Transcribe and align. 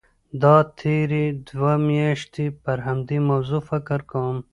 دا 0.41 0.55
تېرې 0.79 1.25
دوه 1.49 1.73
میاشتې 1.87 2.45
پر 2.63 2.77
همدې 2.87 3.17
موضوع 3.29 3.61
فکر 3.69 3.99
کوم. 4.11 4.37